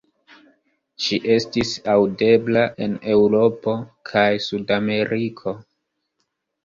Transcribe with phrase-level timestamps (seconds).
[1.07, 3.77] Ŝi estis aŭdebla en Eŭropo
[4.13, 5.55] kaj Sud-Ameriko.